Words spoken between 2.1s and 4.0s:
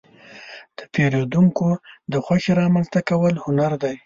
د خوښې رامنځته کول هنر دی.